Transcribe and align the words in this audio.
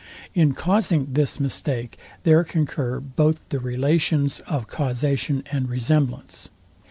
In 0.33 0.53
causing 0.53 1.13
this 1.13 1.39
mistake 1.39 1.95
there 2.23 2.43
concur 2.43 2.99
both 2.99 3.39
the 3.49 3.59
relations 3.59 4.39
of 4.47 4.65
causation 4.67 5.43
and 5.51 5.69
resemblance. 5.69 6.49